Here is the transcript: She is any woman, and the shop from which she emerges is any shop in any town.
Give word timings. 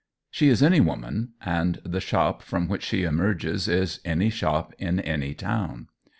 She 0.31 0.49
is 0.49 0.63
any 0.63 0.79
woman, 0.79 1.33
and 1.45 1.79
the 1.85 2.01
shop 2.01 2.41
from 2.41 2.67
which 2.67 2.81
she 2.85 3.03
emerges 3.03 3.67
is 3.67 3.99
any 4.03 4.31
shop 4.31 4.73
in 4.79 4.99
any 4.99 5.35
town. 5.35 5.89